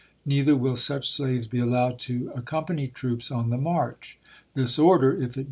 [0.25, 4.17] Neither will such slaves be allowed to accom serl^sni., pany troops on the march."
[4.55, 5.39] This order, if it "376'.'